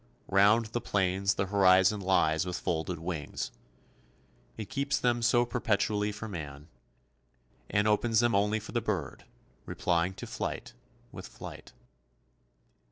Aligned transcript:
Round 0.29 0.65
the 0.65 0.81
plains 0.81 1.35
the 1.35 1.45
horizon 1.45 1.99
lies 2.01 2.43
with 2.43 2.57
folded 2.59 2.97
wings. 2.97 3.51
It 4.57 4.67
keeps 4.67 4.97
them 4.97 5.21
so 5.21 5.45
perpetually 5.45 6.11
for 6.11 6.27
man, 6.27 6.69
and 7.69 7.87
opens 7.87 8.19
them 8.19 8.33
only 8.33 8.59
for 8.59 8.71
the 8.71 8.81
bird, 8.81 9.25
replying 9.67 10.15
to 10.15 10.25
flight 10.25 10.73
with 11.11 11.27
flight. 11.27 11.73